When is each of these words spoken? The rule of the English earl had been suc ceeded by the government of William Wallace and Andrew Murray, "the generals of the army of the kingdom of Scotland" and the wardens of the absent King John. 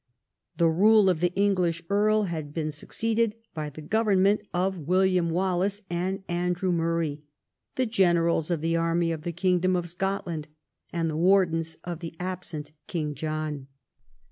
The 0.57 0.67
rule 0.67 1.11
of 1.11 1.19
the 1.19 1.31
English 1.35 1.83
earl 1.87 2.23
had 2.23 2.55
been 2.55 2.71
suc 2.71 2.89
ceeded 2.89 3.33
by 3.53 3.69
the 3.69 3.83
government 3.83 4.41
of 4.51 4.79
William 4.79 5.29
Wallace 5.29 5.83
and 5.91 6.23
Andrew 6.27 6.71
Murray, 6.71 7.21
"the 7.75 7.85
generals 7.85 8.49
of 8.49 8.61
the 8.61 8.75
army 8.75 9.11
of 9.11 9.21
the 9.21 9.31
kingdom 9.31 9.75
of 9.75 9.89
Scotland" 9.91 10.47
and 10.91 11.07
the 11.07 11.15
wardens 11.15 11.77
of 11.83 11.99
the 11.99 12.15
absent 12.19 12.71
King 12.87 13.13
John. 13.13 13.67